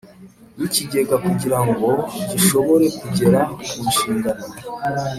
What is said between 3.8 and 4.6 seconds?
nshingano